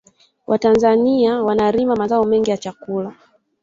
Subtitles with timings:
[0.47, 3.15] watanzania wanalima mazao mengi ya chakula